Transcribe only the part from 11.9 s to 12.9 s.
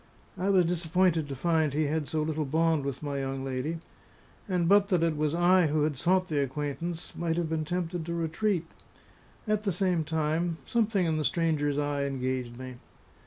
engaged me.